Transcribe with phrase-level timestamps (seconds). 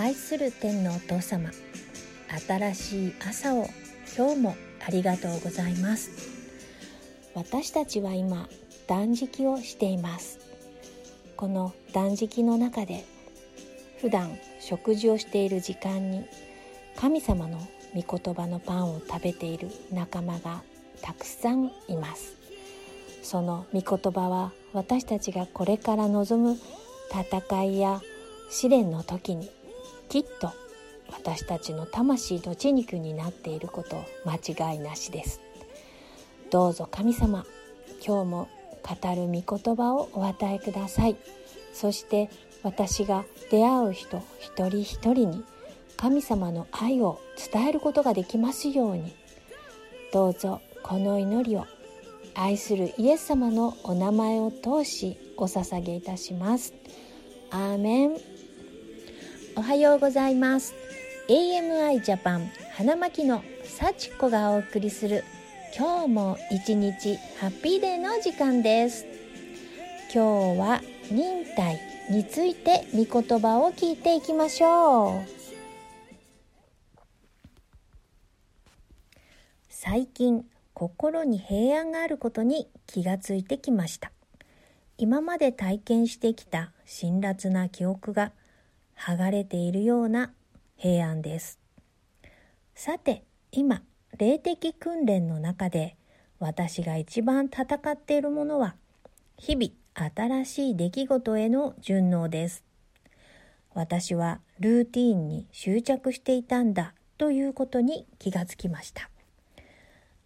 [0.00, 1.50] 愛する天のお父様
[2.46, 3.68] 新しい朝を
[4.16, 6.10] 今日もありがとうございます。
[7.34, 8.48] 私たちは今
[8.86, 10.38] 断食をしています。
[11.36, 13.04] この断食の中で
[14.00, 16.24] 普段食事をしている時間に
[16.94, 17.58] 神様の
[17.92, 20.62] 御言葉のパンを食べている仲間が
[21.02, 22.36] たくさんいます。
[23.24, 26.56] その御言葉は私たちがこれから望む
[27.10, 28.00] 戦いや
[28.48, 29.50] 試練の時に
[30.08, 30.52] きっと
[31.10, 35.40] 私たちの魂の血肉になっていること間違いなしです。
[36.50, 37.44] どうぞ神様
[38.04, 38.48] 今日も
[38.82, 41.16] 語る御言葉をお与えください。
[41.74, 42.30] そして
[42.62, 45.44] 私が出会う人一人一人に
[45.96, 47.20] 神様の愛を
[47.52, 49.14] 伝えることができますように。
[50.12, 51.66] どうぞこの祈りを
[52.34, 56.72] 愛するイエス様のお名前を通しお捧げいたします。
[57.50, 58.37] アーメン。
[59.58, 60.72] おはようございます。
[61.28, 65.24] AMI ジャパン花巻の幸子がお送りする
[65.76, 69.04] 今日も一日ハッピーデーの時間です。
[70.14, 75.28] 今日は忍耐について御言葉を聞いていきましょう。
[79.68, 84.12] 最近心に平安があることに気がついてきました。
[84.98, 88.30] 今まで体験してきた辛辣な記憶が
[88.98, 90.32] 剥がれているような
[90.76, 91.58] 平安です。
[92.74, 93.82] さて今
[94.18, 95.96] 霊的訓練の中で
[96.38, 98.74] 私が一番戦っているものは
[99.36, 102.64] 日々新しい出来事への順応です。
[103.74, 109.10] 私はルーティーンに執着していたんだということに気がつきました。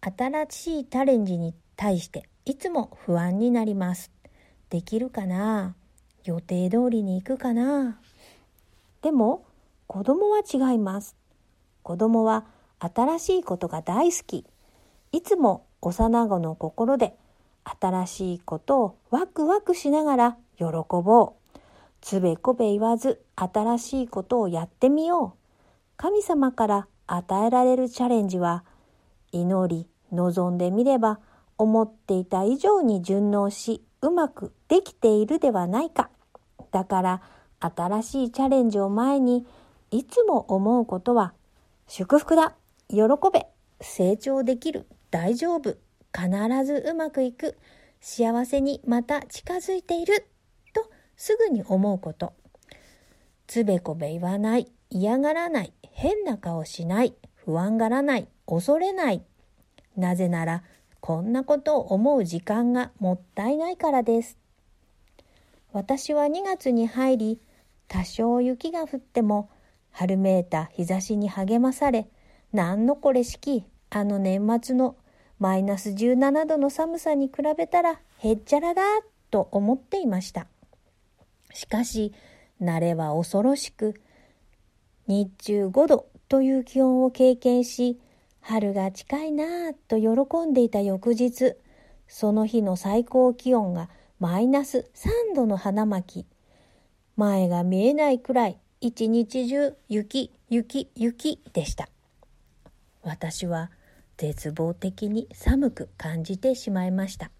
[0.00, 4.10] 新しいチャレンジに対していつも不安になります。
[4.70, 5.74] できるかな？
[6.24, 8.00] 予定通りに行くかな？
[9.02, 9.44] でも
[9.86, 11.16] 子供は違います。
[11.82, 12.44] 子供は
[12.78, 14.44] 新しいことが大好き。
[15.12, 17.16] いつも幼子の心で
[17.64, 20.64] 新しいことをワクワクしながら喜
[21.02, 21.58] ぼう。
[22.00, 25.40] つべこべ言わず新しいことをやってみよう。
[25.96, 28.64] 神様から与えられるチャレンジは
[29.32, 31.20] 祈り望んでみれば
[31.58, 36.08] 思っていた以上に順応しうまくできているではないか
[36.70, 37.22] だから
[37.60, 39.46] 新しいチャレンジを前に
[39.90, 41.34] いつも思うことは
[41.86, 42.54] 祝福だ。
[42.88, 42.98] 喜
[43.32, 43.48] べ。
[43.80, 44.86] 成長できる。
[45.10, 45.76] 大丈夫。
[46.16, 47.58] 必ずうまくいく。
[48.00, 50.28] 幸せにまた近づいている。
[50.72, 52.32] とすぐに思うこと。
[53.48, 54.70] つべこべ言わない。
[54.88, 55.72] 嫌がらない。
[55.82, 57.16] 変な顔しない。
[57.34, 58.28] 不安がらない。
[58.46, 59.24] 恐れない。
[59.96, 60.62] なぜなら
[61.00, 64.38] こんなことを思う時間がもったいないからです。
[65.72, 67.40] 私は2月に入り
[67.90, 69.50] 多少雪が降っても
[69.90, 72.06] 春めいた日差しに励まされ
[72.52, 74.96] なんのこれしきあの年末の
[75.40, 78.82] マイナス17度の寒さに比べたらへっちゃらだ
[79.32, 80.46] と思っていました。
[81.52, 82.14] しかし
[82.62, 84.00] 慣れは恐ろしく
[85.08, 87.98] 日中5度という気温を経験し
[88.40, 91.56] 春が近いなぁと喜んでいた翌日、
[92.06, 93.90] その日の最高気温が
[94.20, 96.24] マイナス3度の花巻。
[97.20, 101.90] 前が見えないくらい一日中雪、雪、雪でした。
[103.02, 103.70] 私は
[104.16, 107.30] 絶望的に寒く感じてしまいました。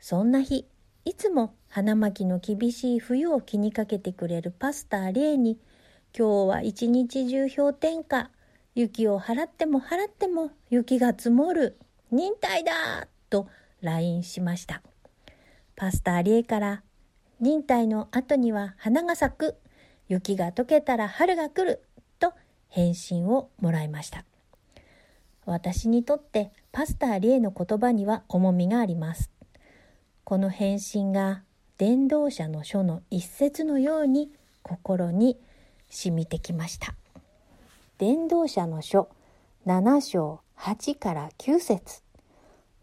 [0.00, 0.66] そんな日、
[1.04, 5.58] いつも花巻の厳しい冬を気にかけてくれるパスタレイに、
[6.18, 8.30] 今日は一日中氷点下
[8.74, 11.76] 雪を払っても払っても雪が積もる。
[12.10, 13.48] 忍耐だと
[13.82, 14.80] LINE しました。
[15.76, 16.82] パスタリエから
[17.40, 19.56] 忍耐の後には花が咲く。
[20.08, 21.82] 雪が溶けたら春が来る。
[22.18, 22.32] と
[22.68, 24.24] 返信をもらいました。
[25.46, 29.30] 私にとってパスタリエの言葉には重みがあります。
[30.24, 31.42] この返信が
[31.78, 34.30] 伝道者の書の一節のように
[34.62, 35.38] 心に
[35.88, 36.94] 染みてきました。
[37.98, 39.08] 伝道者の書
[39.66, 42.02] 7章8から9節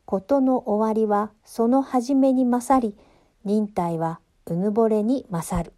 [0.05, 2.95] ことの終わりはその初めに勝り、
[3.43, 5.73] 忍耐はうぬぼれに勝る。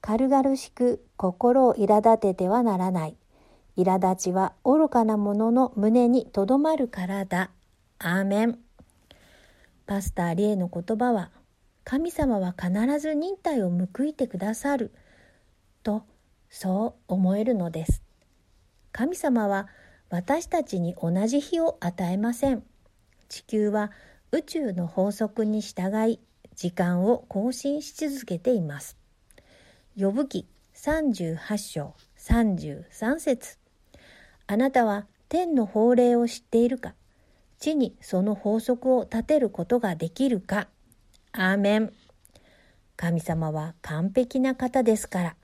[0.00, 3.16] 軽々しく心を苛立ててはならない。
[3.76, 7.50] 苛立ちは愚かな者の胸にとどまるからだ。
[7.98, 8.58] アーメン。
[9.86, 11.30] パスタ・リエの言葉は、
[11.84, 14.92] 神様は必ず忍耐を報いてくださる。
[15.82, 16.04] と、
[16.50, 18.02] そう思えるのです。
[18.92, 19.68] 神様は
[20.10, 22.62] 私たちに同じ日を与えません。
[23.28, 23.92] 地球は
[24.32, 26.20] 宇宙の法則に従い
[26.58, 28.96] 時間を更新し続けています。
[29.96, 33.58] 呼ぶ記38章33節
[34.48, 36.94] あなたは天の法令を知っているか
[37.60, 40.66] 地にその法則を立てることができるか
[41.30, 41.92] アーメン。
[42.96, 45.36] 神様は完璧な方ですから、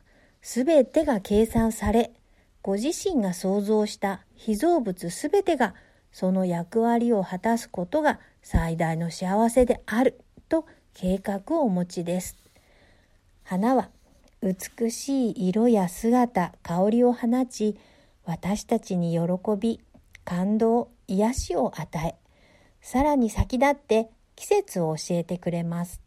[0.43, 2.13] すべてが計算され、
[2.61, 5.77] ご自身が創造した被造物すべてが
[6.11, 10.19] その役割を果たすことが最大の幸せである
[10.49, 12.37] と計画をお持ちです。
[13.43, 13.91] 花は
[14.41, 17.77] 美しい色や姿、香りを放ち、
[18.25, 19.21] 私たちに喜
[19.59, 19.81] び、
[20.25, 22.15] 感動、癒しを与え、
[22.81, 26.01] さらに先立って季節を教えてくれます。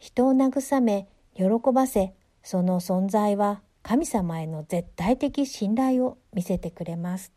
[0.00, 2.12] 人を慰め、喜ばせ、
[2.42, 7.32] その存在は神様への絶対的信頼を見せてくれます。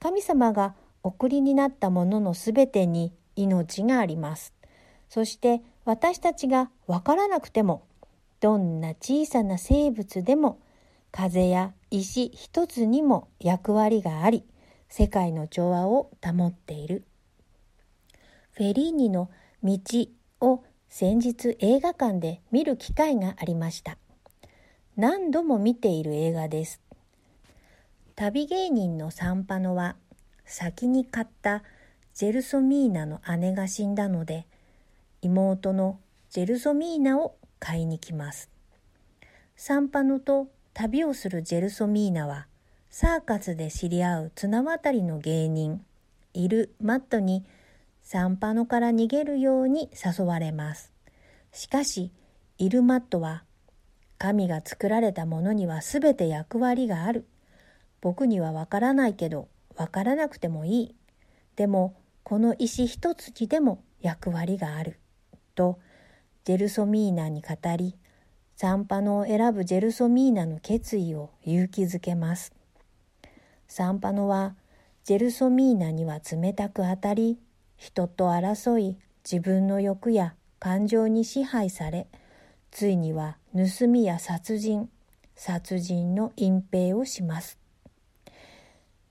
[0.00, 4.55] 神様が送りになったもののすべてに命があります。
[5.08, 7.86] そして私たちがわからなくても、
[8.40, 10.60] どんな小さな生物でも
[11.10, 14.44] 風や石一つにも役割があり、
[14.88, 17.04] 世界の調和を保っている。
[18.52, 19.30] フェリーニの
[19.62, 19.78] 道
[20.40, 23.98] を先日映画館で見る機会がありました。
[24.96, 26.80] 何度も見ている映画です。
[28.14, 29.96] 旅芸人のサンパノは
[30.46, 31.62] 先に買った
[32.14, 34.46] ジェルソミーナの姉が死んだので
[35.26, 35.98] 妹の
[36.30, 38.50] ジェルソミーナを買いに来ます。
[39.56, 42.46] サンパノと旅をするジェルソミーナは
[42.90, 45.84] サーカスで知り合う綱渡りの芸人
[46.34, 47.44] イル・マットに
[48.02, 50.92] サンパノから逃げるように誘われます。
[51.52, 52.12] しかし
[52.58, 53.44] イルマットは
[54.18, 57.26] 神が作られたものにはすべて役割がある。
[58.00, 60.94] 僕にはわからないけどわからなくてもいい。
[61.56, 64.98] でもこの石一つにでも役割がある。
[65.56, 65.80] と
[66.44, 67.96] ジェルソミーナに語り
[68.54, 72.52] サンパノを選ぶジェルソミーナの決意を勇気づけます。
[73.68, 74.54] サンパノは
[75.04, 77.38] ジェルソミーナには冷たく当たり、
[77.76, 78.96] 人と争い、
[79.30, 82.06] 自分の欲や感情に支配され、
[82.70, 84.88] ついには盗みや殺人、
[85.34, 87.58] 殺人の隠蔽をします。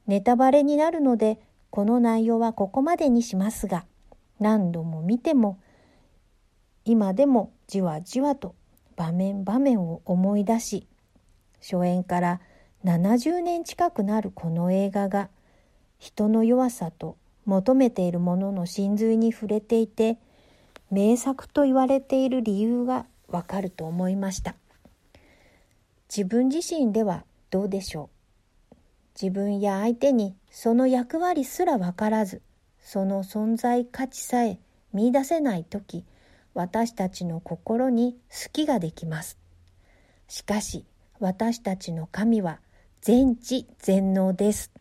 [0.07, 1.39] ネタバレになるので、
[1.69, 3.85] この内容はここまでにしますが、
[4.39, 5.59] 何度も見ても、
[6.85, 8.53] 今でもじわじわと
[8.95, 10.87] 場面場面を思い出し、
[11.59, 12.41] 初演から
[12.85, 15.29] 70年近くなるこの映画が
[15.97, 20.17] 人の弱さと求めているものの真髄に触れていて
[20.91, 24.55] 名作と言われている理由がわかると思いました。
[26.15, 28.09] 自分自身ではどうでしょ
[28.71, 28.75] う。
[29.19, 32.43] 自分や相手にその役割すらわからず
[32.79, 34.59] その存在価値さえ
[34.93, 36.05] 見いだせない時
[36.55, 39.37] 私たちの心に好きができます
[40.27, 40.85] しかし
[41.19, 42.59] 私たちの神は
[43.01, 44.71] 全知全能です。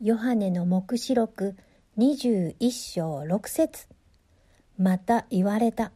[0.00, 1.54] ヨハネの黙示録
[1.98, 3.86] 21章6節
[4.78, 5.92] また言われた。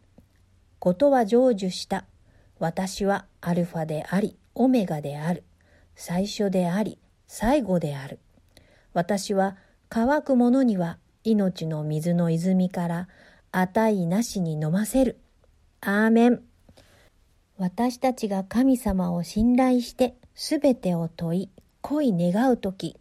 [0.79, 2.05] ことは成就した。
[2.59, 5.43] 私はアルファであり、オメガである。
[5.97, 8.19] 最初であり、最後である。
[8.93, 9.57] 私は
[9.89, 13.09] 乾く者には命の水の泉から
[13.57, 15.21] 値なしに飲ませる。
[15.81, 16.43] アーメン。
[17.57, 22.97] 私たちが神様を信頼してすべてを問い、恋願うとき、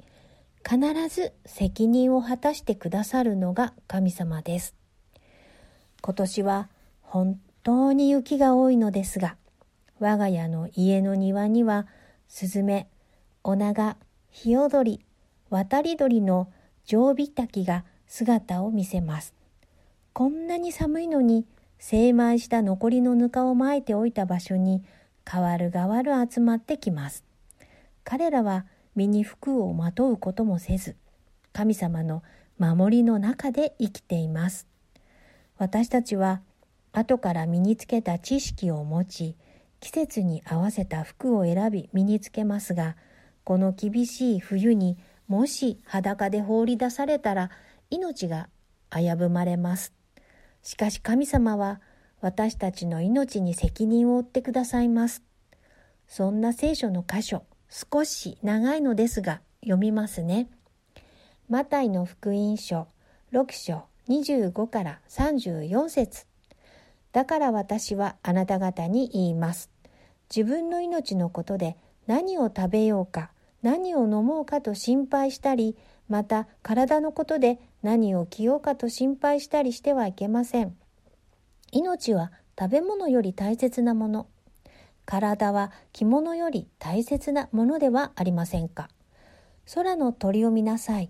[0.63, 0.79] 必
[1.10, 4.75] ず責任を果たしてくださるのが神様です。
[6.03, 6.69] 今年は
[7.01, 9.38] 本当に雪が多いのですが、
[10.00, 11.88] 我が家の家の庭には、
[12.27, 12.88] スズメ、
[13.43, 13.98] オナガ、
[14.29, 15.03] ヒヨドリ、
[15.50, 16.51] 渡り鳥の
[16.86, 19.33] 常備滝が姿を見せます。
[20.13, 21.48] こんなに寒いのに、
[21.79, 24.84] 精米した残りのぬかをまいておいた場所に
[25.29, 27.25] 変わる変わる集まってきます。
[28.03, 30.96] 彼らは身に服をまとうこともせず、
[31.51, 32.22] 神様の
[32.60, 34.67] 守りの中で生きています。
[35.58, 36.41] 私たちは
[36.91, 39.36] 後から身につけた知識を持ち、
[39.79, 42.96] 季節に合わせた服を選び身につけますが、
[43.43, 44.96] この厳しい冬に
[45.27, 47.50] もし裸で放り出されたら
[47.89, 48.48] 命が
[48.91, 49.91] 危ぶまれます。
[50.63, 51.82] しかし神様は
[52.22, 55.22] 私たちの命に責任を負ってくださいます。
[56.08, 60.48] そんな聖書の箇所、少し長いのですが読みますね。
[61.50, 62.88] マタイの福音書
[63.34, 66.25] 6章25から34節
[67.12, 69.70] だから私はあなた方に言います。
[70.36, 71.77] 自分の命のことで
[72.08, 75.77] 何を食べようか、何を飲もうかと心配したり、
[76.10, 80.75] また体のことで何を着ようかと心配したりしてはいけません。
[81.72, 84.27] 命は食べ物より大切なもの。
[85.05, 88.89] 体は着物より大切なものではありませんか
[89.74, 91.10] 空の鳥を見なさい。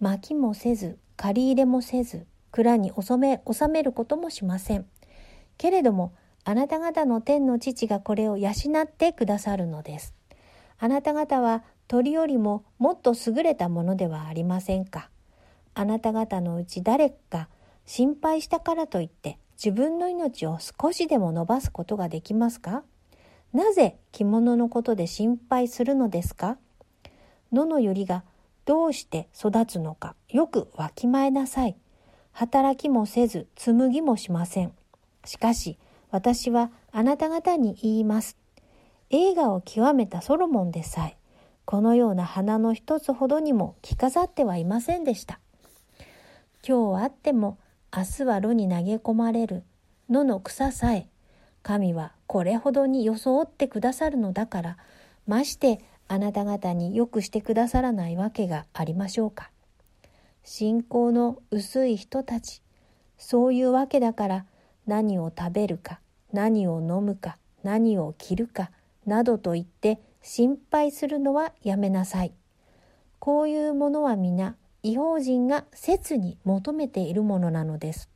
[0.00, 4.86] 巻きもせず、借り入れもせず、蔵に収め収めることもしません。
[5.58, 6.12] けれども、
[6.44, 10.14] あなた方の天の父がこれを養ってくださるのです。
[10.78, 15.10] あなた方は鳥よりももっと優れたものではありませんか？
[15.74, 17.48] あなた方のうち誰か
[17.84, 22.82] 心配したからといって自分の命を少しでも伸ばすことができますか？
[23.52, 26.58] なぜ着物のことで心配するのですか？
[27.52, 28.24] 野のよりが
[28.64, 31.76] どうして育つのかよくわきまえなさい。
[32.32, 34.72] 働きもせず紡ぎもしません。
[35.24, 35.78] しかし
[36.10, 38.36] 私はあなた方に言います。
[39.10, 41.16] 映画を極めたソロモンでさえ
[41.64, 45.40] このような花の一つほどにも着飾ってはいませんでした。
[46.66, 47.58] 今日あっても
[47.94, 49.64] 明日は炉に投げ込まれる
[50.08, 51.08] 野の草さえ
[51.62, 54.76] 神はこれほどに装ってくださるのだから
[55.26, 59.50] ましてあなた方によくしてくださらないわけがありましょうか。
[60.42, 62.62] 信仰の薄い人たち、
[63.16, 64.46] そういうわけだから
[64.86, 66.00] 何を食べるか、
[66.32, 68.70] 何を飲むか、何を着るか、
[69.06, 72.32] などと言って心配するのはやめなさい。
[73.18, 78.08] こういうものは皆違法人が切に求めているものなのです。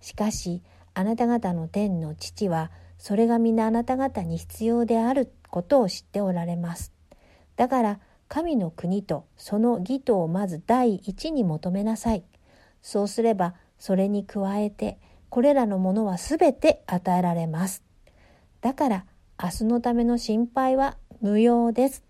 [0.00, 0.62] しかし、
[0.94, 6.90] あなた方の天の父は、それが皆あなた方に必要であることを知っておられます。
[7.56, 12.24] だから、神の国とその義とをまず第一に求めなさい。
[12.80, 17.82] そうすれば、それに加えて、これらのものはすべて与えられます。
[18.62, 19.04] だから、
[19.42, 22.02] 明日のための心配は無用です。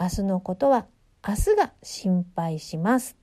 [0.00, 0.86] 明日のことは
[1.24, 3.16] 明日が心配します。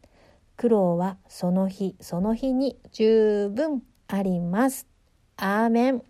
[0.56, 4.88] 苦労はその日その日に十分あります。
[5.36, 6.04] アーメン。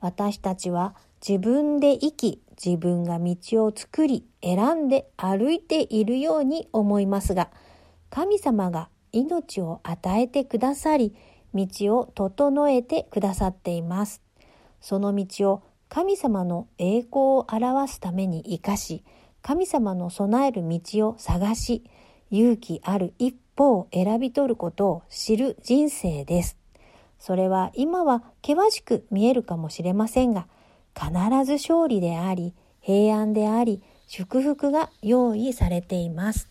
[0.00, 0.94] 私たちは
[1.26, 7.48] 自分で生き、自分が道を作り、選んで歩いているように思いますが、
[8.10, 11.14] 神様が命を与えてくださり、
[11.54, 14.20] 道を整えてくださっています。
[14.82, 15.62] その道を
[15.94, 19.04] 神様の栄光を表すために生かし、
[19.42, 21.84] 神様の備える道を探し、
[22.30, 26.56] 勇気ある一歩を選び取ることを知る人生です。
[27.18, 30.46] それは今は険しく見えるかもしれませんが、
[30.98, 31.10] 必
[31.44, 36.48] ず勝利であり、平安であり、祝福が用意されています。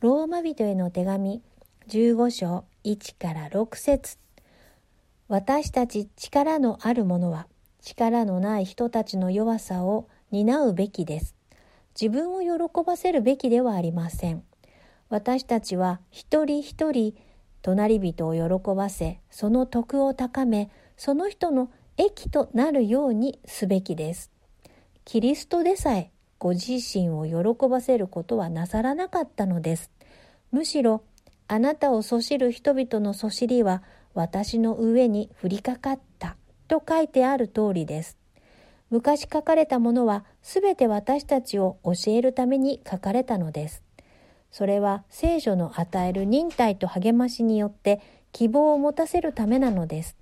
[0.00, 1.40] ローマ人への手紙
[1.88, 4.18] 15章1から6節
[5.28, 7.46] 私たち力のある者は
[7.80, 11.34] 力のない人たちの弱さを担うべきです。
[12.00, 14.42] 自分を喜ばせるべきではありません。
[15.08, 17.14] 私たちは一人一人
[17.62, 24.30] 隣人を喜ばせ、その徳を高め、その人の益となるようにすべきです。
[25.04, 29.90] キリストでさえご自身を喜ばせることはなさらなかったのです。
[30.52, 31.02] むしろ、
[31.48, 33.82] あなたをそしる人々のそしりは
[34.14, 36.36] 私の上に降りかかった
[36.68, 38.16] と書いてある通りです。
[38.90, 43.82] 昔書かれたものはすべて私たちを教えるために書かれたのです。
[44.50, 48.00] それは聖書の与える忍耐と励ましによって
[48.32, 50.16] 希望を持たせるためなのです。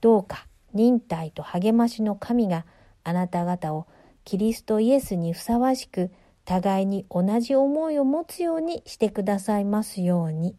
[0.00, 2.66] どうか忍耐と励ましの神が
[3.04, 3.86] あなた方を
[4.24, 6.10] キリストイエスにふさわしく
[6.44, 10.56] 互いに同じ思いを持つようにしてくださいますように。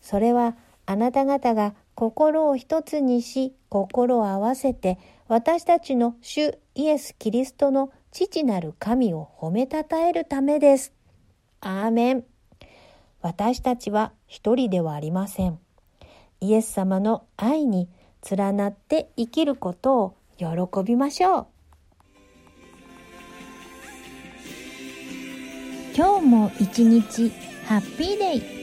[0.00, 0.56] それは
[0.86, 4.98] あなた方が心を一つにし心を合わせて
[5.28, 10.92] 私たちの主イエス・キリストの父なる神を褒めたたえるためです。
[11.60, 12.24] アーメン。
[13.22, 15.58] 私たちは一人ではありません。
[16.40, 17.88] イエス様の愛に
[18.30, 20.46] 連なって生きることを喜
[20.84, 21.46] びましょう。
[25.96, 27.32] 今日も一日
[27.64, 28.55] ハッピーデイ。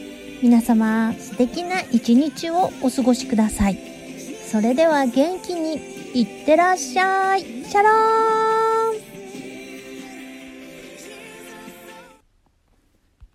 [0.43, 3.77] 皆様素敵な一日をお過ごしください。
[4.45, 5.79] それでは元気に
[6.13, 7.43] いってらっしゃい。
[7.43, 8.52] シャローン